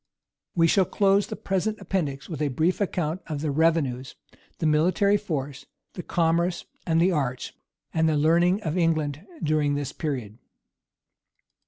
[0.55, 4.15] We shall close the present Appendix with a brief account of the revenues,
[4.57, 7.51] the military force, the commerce, the arts,
[7.93, 10.39] and the learning of England during this period.